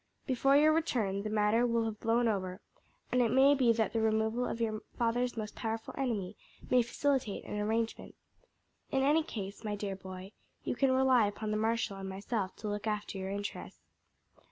[0.25, 2.59] Before you return, the matter will have blown over,
[3.11, 6.35] and it may be that the removal of your father's most powerful enemy
[6.71, 8.15] may facilitate an arrangement.
[8.89, 10.31] In any case, my dear boy,
[10.63, 13.79] you can rely upon the marshal and myself to look after your interests."